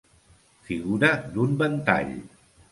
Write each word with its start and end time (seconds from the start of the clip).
Figura 0.69 1.11
d'un 1.37 1.55
ventall. 1.63 2.13